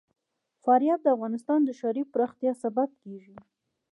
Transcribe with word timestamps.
فاریاب 0.63 0.99
د 1.03 1.07
افغانستان 1.15 1.59
د 1.63 1.69
ښاري 1.79 2.03
پراختیا 2.13 2.51
سبب 2.63 2.89
کېږي. 3.01 3.35